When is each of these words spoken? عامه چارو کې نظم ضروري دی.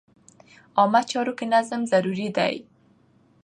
عامه 0.77 1.01
چارو 1.09 1.33
کې 1.37 1.45
نظم 1.53 1.81
ضروري 1.91 2.27
دی. 2.37 2.55